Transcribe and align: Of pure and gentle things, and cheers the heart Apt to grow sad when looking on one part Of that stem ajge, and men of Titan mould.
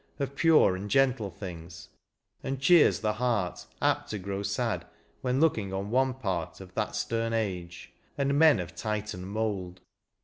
Of 0.17 0.35
pure 0.35 0.75
and 0.75 0.89
gentle 0.89 1.29
things, 1.29 1.89
and 2.41 2.59
cheers 2.59 3.01
the 3.01 3.13
heart 3.13 3.67
Apt 3.83 4.09
to 4.09 4.17
grow 4.17 4.41
sad 4.41 4.87
when 5.21 5.39
looking 5.39 5.71
on 5.73 5.91
one 5.91 6.15
part 6.15 6.59
Of 6.59 6.73
that 6.73 6.95
stem 6.95 7.33
ajge, 7.33 7.89
and 8.17 8.33
men 8.39 8.59
of 8.59 8.73
Titan 8.75 9.27
mould. 9.27 9.81